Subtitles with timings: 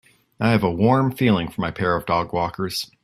[0.39, 2.89] I have a warm feeling for my pair of dogwalkers.